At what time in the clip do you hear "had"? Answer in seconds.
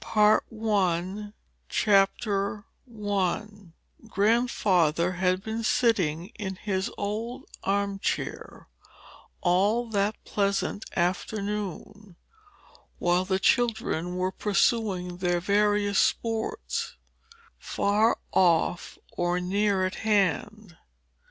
5.11-5.43